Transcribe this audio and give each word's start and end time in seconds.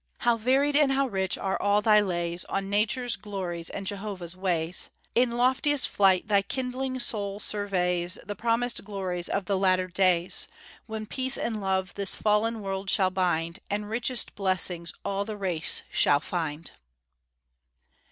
How 0.21 0.35
varied 0.35 0.75
and 0.75 0.93
how 0.93 1.05
rich 1.05 1.37
are 1.37 1.61
all 1.61 1.83
thy 1.83 1.99
lays 2.01 2.43
On 2.45 2.71
Nature's 2.71 3.15
glories 3.15 3.69
and 3.69 3.85
Jehovah's 3.85 4.35
ways! 4.35 4.89
In 5.13 5.37
loftiest 5.37 5.87
flight 5.87 6.27
thy 6.27 6.41
kindling 6.41 6.99
soul 6.99 7.39
surveys 7.39 8.17
The 8.25 8.35
promised 8.35 8.83
glories 8.83 9.29
of 9.29 9.45
the 9.45 9.59
latter 9.59 9.85
days, 9.89 10.47
When 10.87 11.05
peace 11.05 11.37
and 11.37 11.61
love 11.61 11.93
this 11.93 12.15
fallen 12.15 12.63
world 12.63 12.89
shall 12.89 13.11
bind, 13.11 13.59
And 13.69 13.91
richest 13.91 14.33
blessings 14.33 14.91
all 15.05 15.23
the 15.23 15.37
race 15.37 15.83
shall 15.91 16.19
find. 16.19 16.71